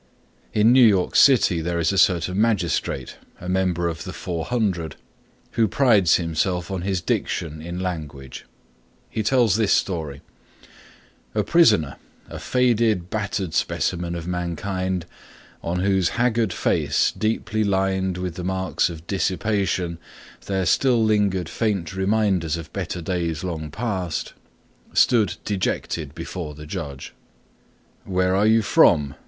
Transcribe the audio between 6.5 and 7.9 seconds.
on his diction in